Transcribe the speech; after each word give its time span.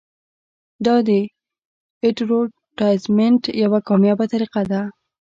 دا 0.85 0.95
د 1.07 1.09
اډورټایزمنټ 2.07 3.43
یوه 3.63 3.79
کامیابه 3.87 4.25
طریقه 4.33 4.61
ده. 4.71 4.81